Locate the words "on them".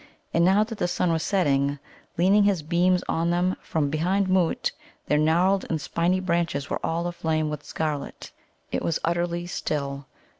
3.07-3.55